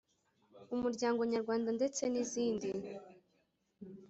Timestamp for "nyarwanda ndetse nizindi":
1.31-2.69